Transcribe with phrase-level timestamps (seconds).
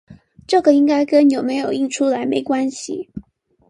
[0.47, 3.07] 這個應該跟有沒有印出來沒關係